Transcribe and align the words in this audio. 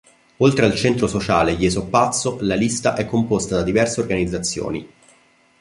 Oltre 0.37 0.65
al 0.65 0.73
centro 0.73 1.05
sociale 1.05 1.55
Je 1.59 1.69
so' 1.69 1.85
pazzo 1.85 2.39
la 2.41 2.55
lista 2.55 2.95
è 2.95 3.05
composta 3.05 3.57
da 3.57 3.61
diverse 3.61 4.01
organizzazioni. 4.01 4.89